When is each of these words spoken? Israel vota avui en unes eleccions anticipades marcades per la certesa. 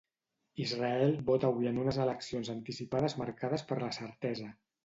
Israel 0.63 1.13
vota 1.27 1.51
avui 1.53 1.69
en 1.73 1.77
unes 1.83 2.01
eleccions 2.05 2.51
anticipades 2.57 3.17
marcades 3.23 3.67
per 3.73 3.81
la 3.85 3.95
certesa. 4.03 4.53